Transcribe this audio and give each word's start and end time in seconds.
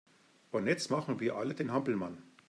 Und 0.49 0.65
jetzt 0.65 0.89
machen 0.89 1.19
wir 1.19 1.35
alle 1.35 1.53
den 1.53 1.71
Hampelmann! 1.71 2.23